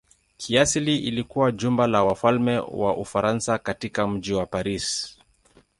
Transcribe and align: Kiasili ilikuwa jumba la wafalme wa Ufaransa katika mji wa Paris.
Kiasili 0.37 0.97
ilikuwa 0.97 1.51
jumba 1.51 1.87
la 1.87 2.03
wafalme 2.03 2.57
wa 2.59 2.97
Ufaransa 2.97 3.57
katika 3.57 4.07
mji 4.07 4.33
wa 4.33 4.45
Paris. 4.45 5.17